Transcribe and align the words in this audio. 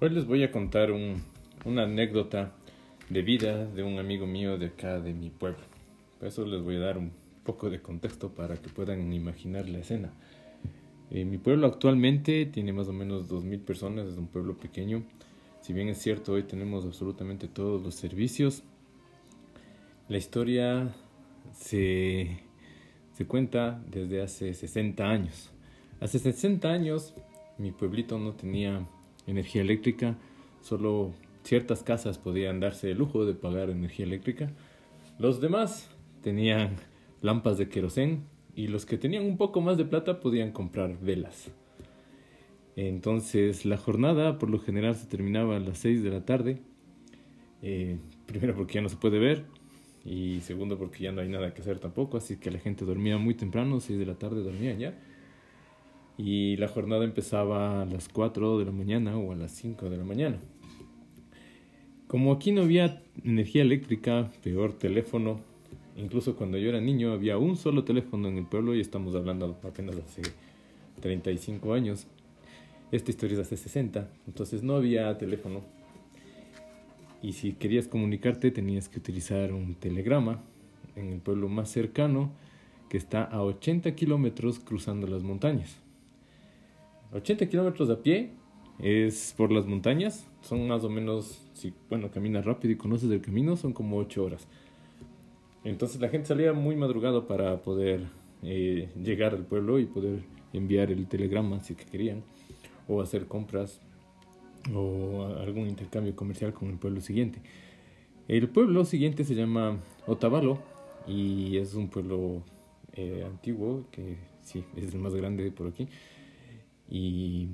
Hoy 0.00 0.10
les 0.10 0.26
voy 0.26 0.44
a 0.44 0.52
contar 0.52 0.92
un, 0.92 1.24
una 1.64 1.82
anécdota 1.82 2.52
de 3.10 3.20
vida 3.22 3.66
de 3.66 3.82
un 3.82 3.98
amigo 3.98 4.28
mío 4.28 4.56
de 4.56 4.66
acá 4.66 5.00
de 5.00 5.12
mi 5.12 5.28
pueblo. 5.28 5.58
Por 6.20 6.28
eso 6.28 6.46
les 6.46 6.62
voy 6.62 6.76
a 6.76 6.78
dar 6.78 6.98
un 6.98 7.10
poco 7.42 7.68
de 7.68 7.82
contexto 7.82 8.28
para 8.28 8.56
que 8.58 8.68
puedan 8.68 9.12
imaginar 9.12 9.68
la 9.68 9.78
escena. 9.78 10.12
Eh, 11.10 11.24
mi 11.24 11.36
pueblo 11.36 11.66
actualmente 11.66 12.46
tiene 12.46 12.72
más 12.72 12.86
o 12.86 12.92
menos 12.92 13.28
2.000 13.28 13.60
personas, 13.64 14.06
es 14.06 14.16
un 14.16 14.28
pueblo 14.28 14.56
pequeño. 14.56 15.02
Si 15.62 15.72
bien 15.72 15.88
es 15.88 15.98
cierto, 15.98 16.34
hoy 16.34 16.44
tenemos 16.44 16.84
absolutamente 16.84 17.48
todos 17.48 17.82
los 17.82 17.96
servicios. 17.96 18.62
La 20.08 20.18
historia 20.18 20.94
se, 21.54 22.38
se 23.14 23.26
cuenta 23.26 23.82
desde 23.90 24.22
hace 24.22 24.54
60 24.54 25.04
años. 25.04 25.50
Hace 25.98 26.20
60 26.20 26.68
años 26.68 27.14
mi 27.58 27.72
pueblito 27.72 28.16
no 28.20 28.34
tenía 28.34 28.86
energía 29.28 29.62
eléctrica, 29.62 30.16
solo 30.60 31.12
ciertas 31.44 31.82
casas 31.82 32.18
podían 32.18 32.60
darse 32.60 32.90
el 32.90 32.98
lujo 32.98 33.24
de 33.24 33.34
pagar 33.34 33.70
energía 33.70 34.06
eléctrica. 34.06 34.50
Los 35.18 35.40
demás 35.40 35.90
tenían 36.22 36.76
lámparas 37.22 37.58
de 37.58 37.68
querosén 37.68 38.24
y 38.54 38.68
los 38.68 38.86
que 38.86 38.98
tenían 38.98 39.24
un 39.24 39.36
poco 39.36 39.60
más 39.60 39.76
de 39.76 39.84
plata 39.84 40.20
podían 40.20 40.52
comprar 40.52 40.98
velas. 41.00 41.50
Entonces 42.76 43.64
la 43.64 43.76
jornada 43.76 44.38
por 44.38 44.50
lo 44.50 44.58
general 44.58 44.94
se 44.94 45.06
terminaba 45.06 45.56
a 45.56 45.60
las 45.60 45.78
6 45.78 46.02
de 46.02 46.10
la 46.10 46.24
tarde. 46.24 46.58
Eh, 47.62 47.98
primero 48.26 48.54
porque 48.54 48.74
ya 48.74 48.82
no 48.82 48.88
se 48.88 48.96
puede 48.96 49.18
ver 49.18 49.44
y 50.04 50.40
segundo 50.42 50.78
porque 50.78 51.04
ya 51.04 51.12
no 51.12 51.20
hay 51.20 51.28
nada 51.28 51.52
que 51.52 51.60
hacer 51.60 51.80
tampoco, 51.80 52.16
así 52.16 52.36
que 52.36 52.52
la 52.52 52.60
gente 52.60 52.84
dormía 52.84 53.18
muy 53.18 53.34
temprano, 53.34 53.80
6 53.80 53.98
de 53.98 54.06
la 54.06 54.14
tarde 54.14 54.42
dormían 54.42 54.78
ya 54.78 54.94
y 56.18 56.56
la 56.56 56.66
jornada 56.66 57.04
empezaba 57.04 57.82
a 57.82 57.84
las 57.86 58.08
4 58.08 58.58
de 58.58 58.64
la 58.64 58.72
mañana 58.72 59.16
o 59.16 59.32
a 59.32 59.36
las 59.36 59.52
5 59.52 59.88
de 59.88 59.96
la 59.96 60.04
mañana. 60.04 60.38
Como 62.08 62.32
aquí 62.32 62.50
no 62.50 62.62
había 62.62 63.02
energía 63.22 63.62
eléctrica, 63.62 64.30
peor 64.42 64.72
teléfono, 64.72 65.40
incluso 65.96 66.34
cuando 66.34 66.58
yo 66.58 66.70
era 66.70 66.80
niño 66.80 67.12
había 67.12 67.38
un 67.38 67.56
solo 67.56 67.84
teléfono 67.84 68.28
en 68.28 68.36
el 68.36 68.46
pueblo 68.46 68.74
y 68.74 68.80
estamos 68.80 69.14
hablando 69.14 69.58
apenas 69.62 69.96
hace 69.96 70.22
35 71.00 71.72
años. 71.72 72.08
Esta 72.90 73.10
historia 73.12 73.34
es 73.34 73.46
hace 73.46 73.56
60, 73.56 74.10
entonces 74.26 74.64
no 74.64 74.74
había 74.74 75.16
teléfono. 75.18 75.62
Y 77.22 77.32
si 77.32 77.52
querías 77.52 77.86
comunicarte 77.86 78.50
tenías 78.50 78.88
que 78.88 78.98
utilizar 78.98 79.52
un 79.52 79.76
telegrama 79.76 80.42
en 80.96 81.12
el 81.12 81.20
pueblo 81.20 81.48
más 81.48 81.70
cercano 81.70 82.32
que 82.88 82.96
está 82.96 83.22
a 83.22 83.42
80 83.42 83.94
kilómetros 83.94 84.58
cruzando 84.58 85.06
las 85.06 85.22
montañas. 85.22 85.78
80 87.12 87.48
kilómetros 87.48 87.88
a 87.90 88.02
pie 88.02 88.30
es 88.78 89.34
por 89.36 89.50
las 89.50 89.66
montañas. 89.66 90.26
Son 90.42 90.66
más 90.68 90.84
o 90.84 90.90
menos, 90.90 91.40
si 91.54 91.72
bueno, 91.88 92.10
caminas 92.10 92.44
rápido 92.44 92.72
y 92.72 92.76
conoces 92.76 93.10
el 93.10 93.20
camino, 93.20 93.56
son 93.56 93.72
como 93.72 93.96
8 93.98 94.24
horas. 94.24 94.46
Entonces 95.64 96.00
la 96.00 96.08
gente 96.08 96.28
salía 96.28 96.52
muy 96.52 96.76
madrugado 96.76 97.26
para 97.26 97.62
poder 97.62 98.06
eh, 98.42 98.88
llegar 99.02 99.34
al 99.34 99.44
pueblo 99.44 99.78
y 99.78 99.86
poder 99.86 100.20
enviar 100.52 100.90
el 100.90 101.06
telegrama 101.06 101.60
si 101.60 101.74
que 101.74 101.84
querían, 101.84 102.22
o 102.86 103.02
hacer 103.02 103.26
compras 103.26 103.80
o 104.74 105.26
algún 105.40 105.66
intercambio 105.66 106.14
comercial 106.14 106.52
con 106.52 106.68
el 106.70 106.78
pueblo 106.78 107.00
siguiente. 107.00 107.40
El 108.28 108.48
pueblo 108.48 108.84
siguiente 108.84 109.24
se 109.24 109.34
llama 109.34 109.78
Otavalo 110.06 110.58
y 111.06 111.56
es 111.56 111.74
un 111.74 111.88
pueblo 111.88 112.42
eh, 112.92 113.24
antiguo 113.26 113.84
que 113.90 114.16
sí, 114.42 114.64
es 114.76 114.92
el 114.94 115.00
más 115.00 115.14
grande 115.14 115.50
por 115.50 115.68
aquí 115.68 115.88
y 116.90 117.48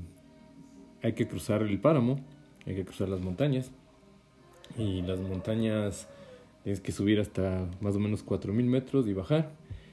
hay 1.02 1.12
que 1.12 1.26
cruzar 1.26 1.62
el 1.62 1.80
páramo, 1.80 2.18
hay 2.66 2.74
que 2.74 2.84
cruzar 2.84 3.08
las 3.08 3.20
montañas. 3.20 3.70
Y 4.78 5.02
las 5.02 5.20
montañas 5.20 6.08
tienes 6.62 6.80
que 6.80 6.92
subir 6.92 7.20
hasta 7.20 7.68
más 7.80 7.94
o 7.94 8.00
menos 8.00 8.24
4.000 8.24 8.64
metros 8.64 9.06
y 9.06 9.12
bajar. 9.12 9.52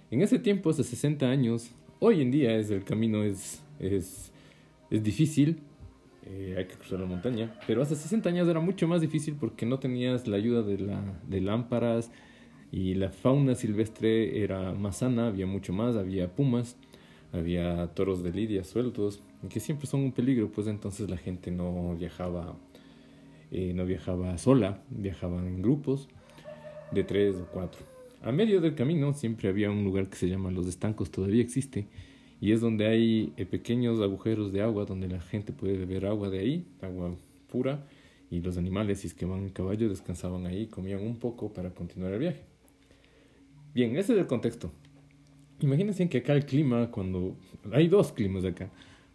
En 0.09 0.21
ese 0.21 0.39
tiempo, 0.39 0.69
hace 0.69 0.83
60 0.83 1.29
años, 1.29 1.71
hoy 1.99 2.21
en 2.21 2.31
día 2.31 2.55
es, 2.55 2.71
el 2.71 2.83
camino 2.83 3.23
es, 3.23 3.61
es, 3.79 4.31
es 4.89 5.03
difícil, 5.03 5.59
eh, 6.25 6.55
hay 6.57 6.66
que 6.66 6.75
cruzar 6.75 6.99
la 6.99 7.05
montaña, 7.05 7.53
pero 7.66 7.81
hace 7.81 7.95
60 7.95 8.29
años 8.29 8.47
era 8.47 8.59
mucho 8.59 8.87
más 8.87 9.01
difícil 9.01 9.35
porque 9.39 9.66
no 9.66 9.79
tenías 9.79 10.27
la 10.27 10.37
ayuda 10.37 10.61
de, 10.61 10.77
la, 10.77 11.01
de 11.27 11.41
lámparas 11.41 12.11
y 12.71 12.93
la 12.93 13.09
fauna 13.09 13.55
silvestre 13.55 14.43
era 14.43 14.71
más 14.73 14.97
sana, 14.97 15.27
había 15.27 15.45
mucho 15.45 15.73
más, 15.73 15.95
había 15.95 16.33
pumas, 16.33 16.77
había 17.31 17.87
toros 17.93 18.23
de 18.23 18.31
lidia 18.31 18.63
sueltos, 18.63 19.21
que 19.49 19.59
siempre 19.59 19.87
son 19.87 20.01
un 20.01 20.11
peligro, 20.11 20.51
pues 20.51 20.67
entonces 20.67 21.09
la 21.09 21.17
gente 21.17 21.51
no 21.51 21.95
viajaba, 21.95 22.57
eh, 23.51 23.73
no 23.73 23.85
viajaba 23.85 24.37
sola, 24.37 24.83
viajaban 24.89 25.47
en 25.47 25.61
grupos 25.61 26.09
de 26.91 27.03
tres 27.03 27.35
o 27.35 27.45
cuatro. 27.51 27.81
A 28.21 28.31
medio 28.31 28.61
del 28.61 28.75
camino 28.75 29.13
siempre 29.13 29.49
había 29.49 29.71
un 29.71 29.83
lugar 29.83 30.07
que 30.09 30.15
se 30.15 30.27
llama 30.27 30.51
Los 30.51 30.67
Estancos, 30.67 31.09
todavía 31.09 31.41
existe, 31.41 31.87
y 32.39 32.51
es 32.51 32.61
donde 32.61 32.87
hay 32.87 33.33
eh, 33.37 33.45
pequeños 33.45 34.01
agujeros 34.01 34.51
de 34.51 34.61
agua 34.61 34.85
donde 34.85 35.07
la 35.07 35.21
gente 35.21 35.53
puede 35.53 35.77
beber 35.77 36.05
agua 36.05 36.29
de 36.29 36.39
ahí, 36.39 36.67
agua 36.81 37.15
pura, 37.49 37.85
y 38.29 38.39
los 38.39 38.57
animales, 38.57 38.99
si 38.99 39.07
es 39.07 39.13
que 39.13 39.25
van 39.25 39.39
en 39.39 39.49
caballo, 39.49 39.89
descansaban 39.89 40.45
ahí, 40.45 40.67
comían 40.67 41.01
un 41.01 41.17
poco 41.17 41.51
para 41.51 41.71
continuar 41.71 42.13
el 42.13 42.19
viaje. 42.19 42.41
Bien, 43.73 43.95
ese 43.97 44.13
es 44.13 44.19
el 44.19 44.27
contexto. 44.27 44.71
Imagínense 45.61 46.09
que 46.09 46.19
acá 46.19 46.33
el 46.33 46.45
clima, 46.45 46.89
cuando... 46.91 47.35
Hay 47.72 47.88
dos 47.88 48.11
climas 48.11 48.44
acá. 48.45 48.69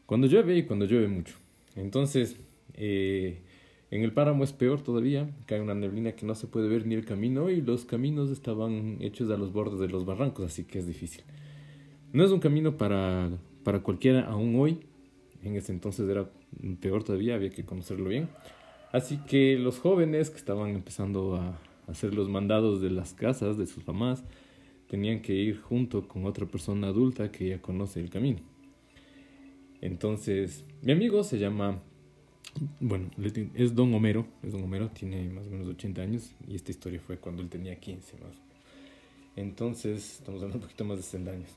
Cuando 0.07 0.27
llueve 0.27 0.57
y 0.57 0.62
cuando 0.62 0.87
llueve 0.87 1.09
mucho. 1.09 1.34
Entonces, 1.75 2.37
eh, 2.75 3.41
en 3.91 4.03
el 4.03 4.12
páramo 4.12 4.45
es 4.45 4.53
peor 4.53 4.83
todavía. 4.83 5.29
Cae 5.47 5.61
una 5.61 5.75
neblina 5.75 6.12
que 6.12 6.27
no 6.27 6.34
se 6.34 6.47
puede 6.47 6.69
ver 6.69 6.87
ni 6.87 6.95
el 6.95 7.05
camino 7.05 7.51
y 7.51 7.61
los 7.61 7.84
caminos 7.84 8.31
estaban 8.31 8.99
hechos 9.01 9.31
a 9.31 9.37
los 9.37 9.53
bordes 9.53 9.81
de 9.81 9.89
los 9.89 10.05
barrancos, 10.05 10.47
así 10.47 10.65
que 10.65 10.79
es 10.79 10.87
difícil. 10.87 11.23
No 12.12 12.25
es 12.25 12.31
un 12.31 12.41
camino 12.41 12.77
para, 12.77 13.31
para 13.65 13.81
cualquiera 13.81 14.23
aún 14.23 14.55
hoy. 14.57 14.78
En 15.43 15.57
ese 15.57 15.73
entonces 15.73 16.09
era 16.09 16.28
peor 16.81 17.05
todavía, 17.05 17.34
había 17.34 17.51
que 17.51 17.65
conocerlo 17.65 18.09
bien. 18.09 18.28
Así 18.93 19.19
que 19.28 19.59
los 19.59 19.78
jóvenes 19.78 20.31
que 20.31 20.37
estaban 20.37 20.71
empezando 20.71 21.37
a 21.37 21.59
hacer 21.87 22.15
los 22.15 22.28
mandados 22.28 22.81
de 22.81 22.91
las 22.91 23.15
casas 23.15 23.59
de 23.59 23.67
sus 23.67 23.87
mamás, 23.87 24.25
tenían 24.89 25.21
que 25.21 25.35
ir 25.35 25.61
junto 25.61 26.07
con 26.07 26.25
otra 26.27 26.47
persona 26.47 26.89
adulta 26.89 27.31
que 27.31 27.49
ya 27.49 27.61
conoce 27.61 28.01
el 28.01 28.11
camino. 28.11 28.41
Entonces, 29.81 30.65
mi 30.83 30.93
amigo 30.93 31.23
se 31.23 31.39
llama, 31.39 31.83
bueno, 32.81 33.11
es 33.55 33.75
Don 33.75 33.93
Homero, 33.95 34.27
es 34.43 34.53
Don 34.53 34.63
Homero, 34.63 34.89
tiene 34.91 35.29
más 35.29 35.47
o 35.47 35.51
menos 35.51 35.69
80 35.69 36.03
años 36.03 36.35
y 36.49 36.55
esta 36.55 36.71
historia 36.71 37.01
fue 37.01 37.19
cuando 37.19 37.43
él 37.43 37.49
tenía 37.49 37.79
15 37.79 38.17
más. 38.19 38.37
Entonces, 39.37 40.15
estamos 40.17 40.41
hablando 40.43 40.59
un 40.59 40.63
poquito 40.63 40.85
más 40.85 40.97
de 40.97 41.03
60 41.03 41.31
años. 41.31 41.51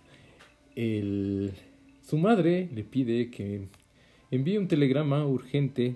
El, 0.75 1.53
su 2.01 2.17
madre 2.17 2.69
le 2.73 2.83
pide 2.83 3.29
que 3.29 3.67
envíe 4.31 4.57
un 4.57 4.67
telegrama 4.67 5.25
urgente 5.25 5.95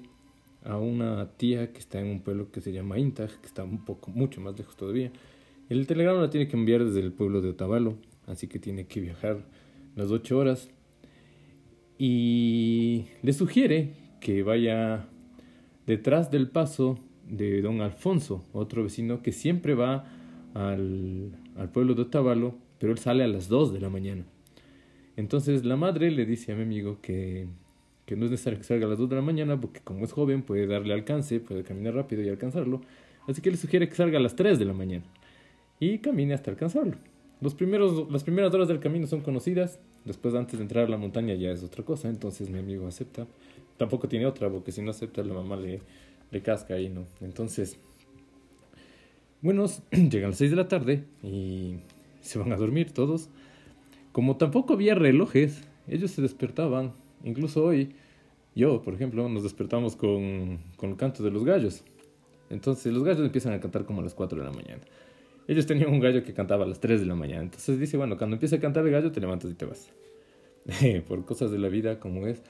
a 0.63 0.77
una 0.77 1.29
tía 1.37 1.73
que 1.73 1.79
está 1.79 1.99
en 1.99 2.07
un 2.07 2.21
pueblo 2.21 2.51
que 2.51 2.61
se 2.61 2.71
llama 2.71 2.97
Intag, 2.97 3.29
que 3.41 3.47
está 3.47 3.63
un 3.63 3.83
poco, 3.83 4.11
mucho 4.11 4.39
más 4.39 4.57
lejos 4.57 4.77
todavía, 4.77 5.11
el 5.69 5.87
telegrama 5.87 6.19
lo 6.19 6.29
tiene 6.29 6.47
que 6.47 6.57
enviar 6.57 6.83
desde 6.83 6.99
el 6.99 7.13
pueblo 7.13 7.41
de 7.41 7.49
Otavalo, 7.49 7.97
así 8.27 8.47
que 8.47 8.59
tiene 8.59 8.85
que 8.85 8.99
viajar 8.99 9.45
las 9.95 10.11
ocho 10.11 10.37
horas. 10.37 10.69
Y 11.97 13.05
le 13.21 13.33
sugiere 13.33 13.93
que 14.19 14.43
vaya 14.43 15.07
detrás 15.85 16.31
del 16.31 16.49
paso 16.49 16.99
de 17.29 17.61
don 17.61 17.81
Alfonso, 17.81 18.45
otro 18.51 18.83
vecino 18.83 19.21
que 19.21 19.31
siempre 19.31 19.73
va 19.73 20.05
al, 20.53 21.31
al 21.55 21.69
pueblo 21.69 21.93
de 21.93 22.03
Otavalo, 22.03 22.55
pero 22.79 22.91
él 22.91 22.99
sale 22.99 23.23
a 23.23 23.27
las 23.27 23.47
dos 23.47 23.71
de 23.71 23.79
la 23.79 23.89
mañana. 23.89 24.25
Entonces 25.15 25.63
la 25.63 25.77
madre 25.77 26.11
le 26.11 26.25
dice 26.25 26.51
a 26.51 26.55
mi 26.55 26.63
amigo 26.63 26.97
que, 27.01 27.47
que 28.05 28.15
no 28.15 28.25
es 28.25 28.31
necesario 28.31 28.59
que 28.59 28.65
salga 28.65 28.87
a 28.87 28.89
las 28.89 28.97
dos 28.97 29.09
de 29.09 29.15
la 29.15 29.21
mañana 29.21 29.59
porque 29.61 29.79
como 29.81 30.03
es 30.03 30.11
joven 30.11 30.41
puede 30.41 30.67
darle 30.67 30.93
alcance, 30.93 31.39
puede 31.39 31.63
caminar 31.63 31.93
rápido 31.93 32.23
y 32.23 32.29
alcanzarlo. 32.29 32.81
Así 33.27 33.41
que 33.41 33.51
le 33.51 33.57
sugiere 33.57 33.87
que 33.87 33.95
salga 33.95 34.17
a 34.17 34.21
las 34.21 34.35
tres 34.35 34.59
de 34.59 34.65
la 34.65 34.73
mañana 34.73 35.05
y 35.79 35.99
camine 35.99 36.33
hasta 36.33 36.51
alcanzarlo. 36.51 36.97
Los 37.41 37.55
primeros, 37.55 38.09
las 38.09 38.23
primeras 38.23 38.53
horas 38.53 38.67
del 38.67 38.79
camino 38.79 39.05
son 39.05 39.21
conocidas, 39.21 39.79
después 40.05 40.33
antes 40.33 40.57
de 40.59 40.63
entrar 40.63 40.85
a 40.85 40.89
la 40.89 40.97
montaña 40.97 41.33
ya 41.33 41.51
es 41.51 41.63
otra 41.63 41.83
cosa, 41.83 42.09
entonces 42.09 42.49
mi 42.49 42.59
amigo 42.59 42.87
acepta. 42.87 43.27
Tampoco 43.77 44.07
tiene 44.07 44.25
otra, 44.25 44.49
porque 44.49 44.71
si 44.71 44.81
no 44.81 44.91
acepta 44.91 45.23
la 45.23 45.33
mamá 45.33 45.57
le, 45.57 45.81
le 46.31 46.41
casca 46.41 46.75
ahí, 46.75 46.89
¿no? 46.89 47.05
Entonces, 47.21 47.77
bueno, 49.41 49.65
llegan 49.91 50.29
las 50.29 50.37
6 50.37 50.51
de 50.51 50.57
la 50.57 50.67
tarde 50.69 51.03
y 51.21 51.75
se 52.21 52.39
van 52.39 52.53
a 52.53 52.55
dormir 52.55 52.91
todos. 52.91 53.29
Como 54.13 54.37
tampoco 54.37 54.73
había 54.73 54.95
relojes, 54.95 55.63
ellos 55.87 56.11
se 56.11 56.21
despertaban, 56.21 56.93
incluso 57.25 57.65
hoy, 57.65 57.89
yo, 58.55 58.81
por 58.83 58.93
ejemplo, 58.93 59.27
nos 59.27 59.43
despertamos 59.43 59.97
con, 59.97 60.59
con 60.77 60.91
el 60.91 60.95
canto 60.95 61.23
de 61.23 61.31
los 61.31 61.43
gallos. 61.43 61.83
Entonces 62.49 62.93
los 62.93 63.03
gallos 63.03 63.25
empiezan 63.25 63.51
a 63.51 63.59
cantar 63.59 63.83
como 63.83 63.99
a 63.99 64.03
las 64.03 64.13
4 64.13 64.39
de 64.39 64.45
la 64.45 64.51
mañana. 64.51 64.81
Ellos 65.47 65.65
tenían 65.65 65.89
un 65.89 65.99
gallo 65.99 66.23
que 66.23 66.33
cantaba 66.33 66.63
a 66.65 66.67
las 66.67 66.79
3 66.79 67.01
de 67.01 67.05
la 67.05 67.15
mañana. 67.15 67.43
Entonces 67.43 67.79
dice, 67.79 67.97
bueno, 67.97 68.17
cuando 68.17 68.35
empieza 68.35 68.55
a 68.55 68.59
cantar 68.59 68.85
el 68.85 68.91
gallo, 68.91 69.11
te 69.11 69.19
levantas 69.19 69.51
y 69.51 69.55
te 69.55 69.65
vas. 69.65 69.91
Por 71.07 71.25
cosas 71.25 71.51
de 71.51 71.59
la 71.59 71.67
vida 71.67 71.99
como 71.99 72.27
es. 72.27 72.41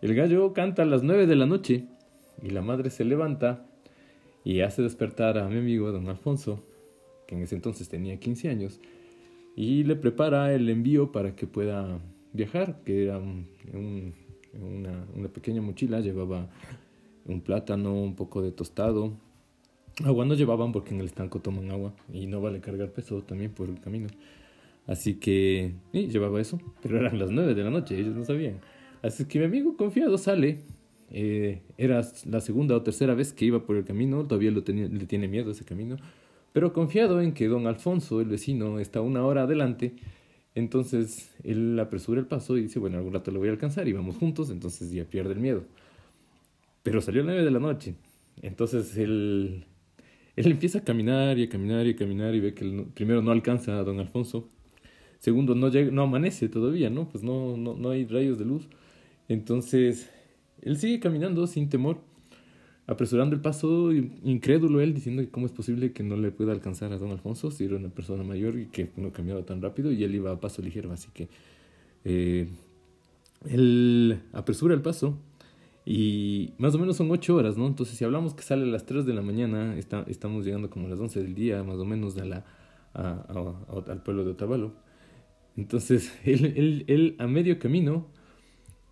El 0.00 0.14
gallo 0.14 0.52
canta 0.52 0.82
a 0.82 0.86
las 0.86 1.02
9 1.02 1.26
de 1.26 1.36
la 1.36 1.46
noche 1.46 1.86
y 2.42 2.50
la 2.50 2.62
madre 2.62 2.90
se 2.90 3.04
levanta 3.04 3.66
y 4.44 4.60
hace 4.60 4.82
despertar 4.82 5.38
a 5.38 5.48
mi 5.48 5.58
amigo 5.58 5.90
don 5.92 6.08
Alfonso, 6.08 6.64
que 7.26 7.34
en 7.34 7.42
ese 7.42 7.56
entonces 7.56 7.88
tenía 7.88 8.18
15 8.18 8.48
años, 8.48 8.80
y 9.56 9.82
le 9.82 9.96
prepara 9.96 10.54
el 10.54 10.68
envío 10.70 11.12
para 11.12 11.34
que 11.34 11.46
pueda 11.46 11.98
viajar, 12.32 12.80
que 12.84 13.04
era 13.04 13.18
una, 13.18 15.04
una 15.14 15.28
pequeña 15.28 15.60
mochila, 15.60 16.00
llevaba 16.00 16.48
un 17.26 17.40
plátano, 17.42 17.94
un 18.00 18.14
poco 18.14 18.40
de 18.40 18.52
tostado, 18.52 19.12
Agua 20.04 20.24
no 20.24 20.34
llevaban 20.34 20.70
porque 20.70 20.94
en 20.94 21.00
el 21.00 21.06
estanco 21.06 21.40
toman 21.40 21.70
agua 21.70 21.92
y 22.12 22.26
no 22.26 22.40
vale 22.40 22.60
cargar 22.60 22.92
peso 22.92 23.22
también 23.22 23.50
por 23.50 23.68
el 23.68 23.80
camino. 23.80 24.08
Así 24.86 25.14
que 25.14 25.74
sí, 25.92 26.06
llevaba 26.08 26.40
eso, 26.40 26.60
pero 26.80 26.98
eran 26.98 27.18
las 27.18 27.30
nueve 27.30 27.54
de 27.54 27.64
la 27.64 27.70
noche, 27.70 27.98
ellos 27.98 28.14
no 28.14 28.24
sabían. 28.24 28.60
Así 29.02 29.24
que 29.26 29.38
mi 29.38 29.44
amigo 29.44 29.76
confiado 29.76 30.16
sale. 30.18 30.60
Eh, 31.10 31.62
era 31.78 32.02
la 32.26 32.40
segunda 32.40 32.76
o 32.76 32.82
tercera 32.82 33.14
vez 33.14 33.32
que 33.32 33.46
iba 33.46 33.64
por 33.64 33.76
el 33.76 33.84
camino, 33.84 34.26
todavía 34.26 34.50
lo 34.50 34.62
tenía, 34.62 34.88
le 34.88 35.06
tiene 35.06 35.26
miedo 35.26 35.50
ese 35.50 35.64
camino, 35.64 35.96
pero 36.52 36.74
confiado 36.74 37.22
en 37.22 37.32
que 37.32 37.48
don 37.48 37.66
Alfonso, 37.66 38.20
el 38.20 38.28
vecino, 38.28 38.78
está 38.78 39.00
una 39.00 39.24
hora 39.24 39.44
adelante. 39.44 39.94
Entonces 40.54 41.34
él 41.44 41.78
apresura 41.78 42.20
el 42.20 42.26
paso 42.26 42.56
y 42.56 42.62
dice, 42.62 42.78
bueno, 42.78 42.98
algún 42.98 43.14
rato 43.14 43.30
lo 43.30 43.38
voy 43.38 43.48
a 43.48 43.52
alcanzar 43.52 43.88
y 43.88 43.92
vamos 43.92 44.16
juntos, 44.16 44.50
entonces 44.50 44.90
ya 44.92 45.04
pierde 45.04 45.32
el 45.32 45.40
miedo. 45.40 45.64
Pero 46.82 47.00
salió 47.00 47.22
a 47.22 47.24
las 47.24 47.34
nueve 47.34 47.44
de 47.44 47.50
la 47.50 47.60
noche. 47.60 47.94
Entonces 48.42 48.96
él 48.96 49.66
él 50.38 50.52
empieza 50.52 50.78
a 50.78 50.84
caminar 50.84 51.36
y 51.36 51.44
a 51.44 51.48
caminar 51.48 51.84
y 51.86 51.90
a 51.90 51.96
caminar 51.96 52.34
y 52.34 52.40
ve 52.40 52.54
que 52.54 52.86
primero 52.94 53.22
no 53.22 53.32
alcanza 53.32 53.76
a 53.76 53.82
don 53.82 53.98
Alfonso. 53.98 54.48
Segundo, 55.18 55.56
no, 55.56 55.68
llega, 55.68 55.90
no 55.90 56.02
amanece 56.02 56.48
todavía, 56.48 56.90
¿no? 56.90 57.08
Pues 57.08 57.24
no, 57.24 57.56
no, 57.56 57.74
no 57.74 57.90
hay 57.90 58.06
rayos 58.06 58.38
de 58.38 58.44
luz. 58.44 58.68
Entonces, 59.28 60.08
él 60.62 60.76
sigue 60.78 61.00
caminando 61.00 61.44
sin 61.48 61.68
temor, 61.68 61.98
apresurando 62.86 63.34
el 63.34 63.42
paso, 63.42 63.92
incrédulo 63.92 64.80
él, 64.80 64.94
diciendo 64.94 65.22
que 65.22 65.28
cómo 65.28 65.46
es 65.46 65.52
posible 65.52 65.92
que 65.92 66.04
no 66.04 66.16
le 66.16 66.30
pueda 66.30 66.52
alcanzar 66.52 66.92
a 66.92 66.98
don 66.98 67.10
Alfonso 67.10 67.50
si 67.50 67.64
era 67.64 67.74
una 67.74 67.88
persona 67.88 68.22
mayor 68.22 68.60
y 68.60 68.66
que 68.66 68.90
no 68.96 69.12
cambiaba 69.12 69.42
tan 69.44 69.60
rápido 69.60 69.90
y 69.90 70.04
él 70.04 70.14
iba 70.14 70.30
a 70.30 70.38
paso 70.38 70.62
ligero. 70.62 70.92
Así 70.92 71.08
que 71.12 71.28
eh, 72.04 72.46
él 73.44 74.20
apresura 74.32 74.72
el 74.72 74.82
paso 74.82 75.18
y 75.90 76.52
más 76.58 76.74
o 76.74 76.78
menos 76.78 76.98
son 76.98 77.10
ocho 77.10 77.34
horas, 77.34 77.56
¿no? 77.56 77.66
Entonces, 77.66 77.96
si 77.96 78.04
hablamos 78.04 78.34
que 78.34 78.42
sale 78.42 78.64
a 78.64 78.66
las 78.66 78.84
3 78.84 79.06
de 79.06 79.14
la 79.14 79.22
mañana, 79.22 79.74
está, 79.78 80.04
estamos 80.06 80.44
llegando 80.44 80.68
como 80.68 80.86
a 80.86 80.90
las 80.90 81.00
11 81.00 81.22
del 81.22 81.34
día, 81.34 81.62
más 81.62 81.78
o 81.78 81.86
menos, 81.86 82.18
a 82.18 82.26
la, 82.26 82.44
al 82.92 84.02
pueblo 84.02 84.22
de 84.22 84.32
Otavalo. 84.32 84.74
Entonces, 85.56 86.12
él, 86.26 86.52
él, 86.56 86.84
él 86.88 87.16
a 87.18 87.26
medio 87.26 87.58
camino 87.58 88.06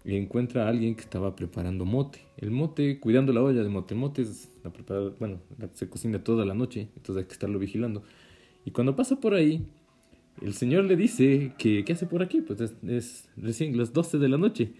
encuentra 0.06 0.64
a 0.64 0.69
alguien 0.70 0.94
que 0.94 1.02
estaba 1.02 1.37
preparando 1.37 1.84
mote. 1.84 2.20
El 2.38 2.50
mote, 2.50 2.98
cuidando 2.98 3.34
la 3.34 3.43
olla 3.43 3.62
de 3.62 3.69
mote. 3.69 3.93
El 3.93 4.00
mote 4.00 4.22
es 4.22 4.50
la 4.64 4.72
prepara, 4.72 5.10
bueno, 5.20 5.40
se 5.75 5.90
cocina 5.90 6.25
toda 6.25 6.46
la 6.46 6.54
noche, 6.54 6.88
entonces 6.96 7.25
hay 7.25 7.26
que 7.26 7.34
estarlo 7.34 7.58
vigilando. 7.58 8.04
Y 8.64 8.70
cuando 8.70 8.96
pasa 8.96 9.20
por 9.20 9.34
ahí, 9.34 9.66
el 10.40 10.54
señor 10.54 10.87
le 10.87 10.96
dice 10.96 11.52
que, 11.58 11.84
¿qué 11.84 11.93
hace 11.93 12.06
por 12.06 12.22
aquí? 12.22 12.40
Pues 12.40 12.58
es, 12.62 12.75
es 12.88 13.28
recién 13.37 13.76
las 13.76 13.93
12 13.93 14.16
de 14.16 14.28
la 14.31 14.38
noche. 14.38 14.72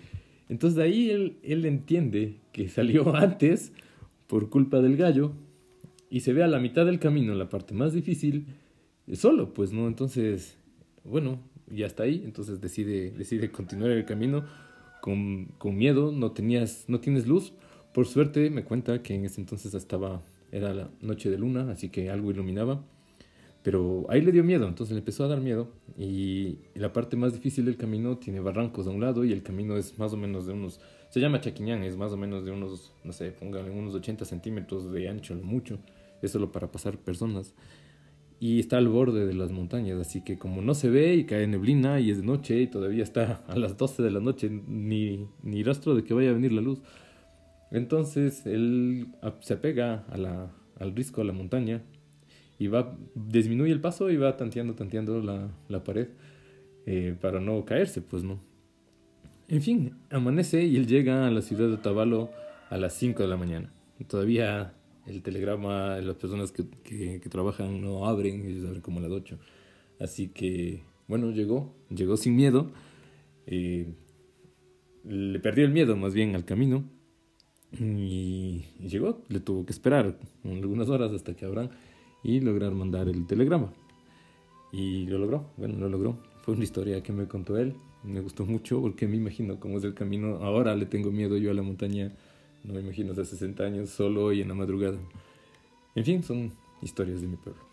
Entonces 0.49 0.77
de 0.77 0.85
ahí 0.85 1.11
él, 1.11 1.39
él 1.43 1.65
entiende 1.65 2.41
que 2.53 2.69
salió 2.69 3.15
antes 3.17 3.73
por 4.27 4.49
culpa 4.49 4.81
del 4.81 4.97
gallo 4.97 5.33
y 6.11 6.21
se 6.21 6.33
ve 6.33 6.43
a 6.43 6.49
la 6.49 6.59
mitad 6.59 6.87
del 6.87 6.99
camino, 6.99 7.35
la 7.35 7.49
parte 7.49 7.75
más 7.75 7.93
difícil, 7.93 8.47
solo, 9.13 9.53
pues, 9.55 9.73
¿no? 9.73 9.87
Entonces, 9.87 10.57
bueno, 11.05 11.41
ya 11.71 11.87
está 11.87 12.05
ahí, 12.05 12.23
entonces 12.25 12.61
decide, 12.61 13.11
decide 13.11 13.51
continuar 13.51 13.91
el 13.91 14.05
camino 14.05 14.45
con, 15.01 15.47
con 15.59 15.77
miedo, 15.77 16.13
no, 16.13 16.33
tenías, 16.33 16.85
no 16.89 17.01
tienes 17.01 17.27
luz. 17.27 17.53
Por 17.93 18.07
suerte 18.07 18.51
me 18.51 18.65
cuenta 18.65 19.03
que 19.03 19.15
en 19.15 19.25
ese 19.25 19.41
entonces 19.41 19.75
estaba, 19.75 20.23
era 20.53 20.75
la 20.75 20.91
noche 21.01 21.31
de 21.31 21.39
luna, 21.39 21.71
así 21.71 21.89
que 21.89 22.11
algo 22.11 22.31
iluminaba. 22.31 22.85
Pero 23.67 24.07
ahí 24.11 24.21
le 24.21 24.31
dio 24.31 24.45
miedo, 24.45 24.69
entonces 24.69 24.95
le 24.95 25.01
empezó 25.01 25.25
a 25.25 25.27
dar 25.27 25.41
miedo. 25.41 25.67
Y 25.99 26.61
la 26.77 26.93
parte 26.93 27.17
más 27.17 27.33
difícil 27.33 27.65
del 27.65 27.77
camino 27.77 28.17
tiene 28.17 28.39
barrancos 28.39 28.87
a 28.87 28.91
un 28.91 29.01
lado 29.01 29.25
y 29.25 29.33
el 29.33 29.43
camino 29.43 29.77
es 29.77 29.99
más 29.99 30.13
o 30.13 30.17
menos 30.17 30.47
de 30.47 30.53
unos. 30.53 30.81
Se 31.11 31.19
llama 31.19 31.41
Chaquiñán, 31.41 31.83
es 31.83 31.97
más 31.97 32.13
o 32.13 32.17
menos 32.17 32.45
de 32.45 32.53
unos, 32.53 32.93
no 33.03 33.13
sé, 33.13 33.33
póngale 33.33 33.73
unos 33.73 33.93
80 33.93 34.25
centímetros 34.25 34.93
de 34.93 35.09
ancho, 35.09 35.35
mucho. 35.35 35.81
Es 36.23 36.31
solo 36.31 36.53
para 36.53 36.71
pasar 36.71 36.97
personas. 36.97 37.55
Y 38.39 38.61
está 38.61 38.79
al 38.79 38.87
borde 38.87 39.27
de 39.27 39.35
las 39.35 39.51
montañas, 39.51 39.99
así 39.99 40.23
que 40.23 40.39
como 40.39 40.63
no 40.63 40.73
se 40.75 40.89
ve 40.89 41.17
y 41.17 41.25
cae 41.25 41.49
neblina 41.49 41.99
y 41.99 42.13
es 42.13 42.19
de 42.19 42.25
noche 42.25 42.61
y 42.61 42.69
todavía 42.69 43.03
está 43.03 43.43
a 43.49 43.57
las 43.59 43.77
12 43.77 44.01
de 44.01 44.13
la 44.13 44.21
noche, 44.21 44.49
ni, 44.49 45.27
ni 45.43 45.65
rastro 45.65 45.97
de 45.97 46.05
que 46.05 46.15
vaya 46.15 46.31
a 46.31 46.35
venir 46.35 46.53
la 46.53 46.63
luz. 46.63 46.83
Entonces 47.73 48.47
él 48.47 49.09
se 49.41 49.55
apega 49.55 50.07
al 50.79 50.95
risco, 50.95 51.21
a 51.21 51.25
la 51.25 51.33
montaña, 51.33 51.83
y 52.59 52.69
va, 52.69 52.97
disminuye 53.15 53.73
el 53.73 53.81
paso 53.81 54.11
y 54.11 54.17
va 54.17 54.37
tanteando, 54.37 54.75
tanteando 54.75 55.21
la, 55.21 55.51
la 55.69 55.85
pared 55.85 56.09
eh, 56.87 57.17
para 57.21 57.41
no 57.41 57.65
caerse, 57.65 58.01
pues 58.01 58.23
no. 58.23 58.41
En 59.49 59.63
fin, 59.63 59.95
amanece 60.11 60.65
y 60.65 60.77
él 60.77 60.87
llega 60.87 61.27
a 61.27 61.31
la 61.31 61.43
ciudad 61.43 61.69
de 61.69 61.77
Tabalo 61.77 62.31
a 62.71 62.77
las 62.79 62.95
5 62.95 63.23
de 63.23 63.29
la 63.29 63.37
mañana. 63.37 63.73
Todavía 64.09 64.75
el 65.07 65.23
telegrama, 65.23 65.99
las 65.99 66.17
personas 66.17 66.53
que, 66.53 66.65
que, 67.21 67.29
trabajan 67.29 67.81
no 67.81 68.07
abren, 68.07 68.45
ellos 68.47 68.67
abren 68.67 68.83
como 68.83 68.99
a 68.99 69.03
las 69.03 69.13
8. 69.13 69.39
Así 70.01 70.29
que, 70.29 70.83
bueno, 71.07 71.31
llegó, 71.31 71.75
llegó 71.91 72.17
sin 72.17 72.35
miedo. 72.35 72.71
Eh, 73.47 73.87
le 75.05 75.39
perdió 75.39 75.65
el 75.65 75.71
miedo 75.73 75.97
más 75.97 76.13
bien 76.13 76.35
al 76.35 76.45
camino. 76.45 76.85
Y, 77.79 78.65
llegó, 78.81 79.23
le 79.29 79.41
tuvo 79.41 79.65
que 79.65 79.73
esperar 79.73 80.19
algunas 80.45 80.89
horas 80.89 81.13
hasta 81.13 81.35
que 81.35 81.45
abran 81.45 81.71
y 82.23 82.41
lograr 82.41 82.73
mandar 82.73 83.09
el 83.09 83.27
telegrama. 83.27 83.73
Y 84.73 85.07
lo 85.07 85.19
logró, 85.19 85.47
bueno, 85.57 85.79
lo 85.79 85.89
logró. 85.89 86.19
Fue 86.43 86.55
una 86.55 86.65
historia 86.65 87.03
que 87.03 87.13
me 87.13 87.27
contó 87.27 87.57
él, 87.57 87.75
me 88.05 88.21
gustó 88.21 88.45
mucho 88.47 88.81
porque 88.81 89.07
me 89.09 89.17
imagino 89.17 89.59
cómo 89.59 89.79
es 89.79 89.85
el 89.85 89.95
camino. 89.95 90.37
Ahora 90.37 90.75
le 90.75 90.87
tengo 90.87 91.11
miedo 91.11 91.37
yo 91.37 91.51
a 91.51 91.55
la 91.55 91.63
montaña, 91.63 92.13
no 92.65 92.75
me 92.75 92.81
imagino 92.81 93.13
hace 93.13 93.25
60 93.25 93.65
años 93.65 93.91
solo 93.91 94.33
y 94.33 94.41
en 94.43 94.49
la 94.49 94.55
madrugada. 94.55 94.99
En 95.95 96.05
fin, 96.05 96.23
son 96.23 96.53
historias 96.83 97.21
de 97.21 97.27
mi 97.27 97.37
pueblo. 97.37 97.66